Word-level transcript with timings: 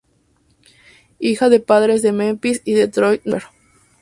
Hija 1.19 1.49
de 1.49 1.59
padres 1.59 2.01
de 2.01 2.11
Memphis 2.11 2.63
y 2.65 2.73
Detroit, 2.73 3.21
nació 3.23 3.49
en 3.49 3.51
Denver. 3.51 3.61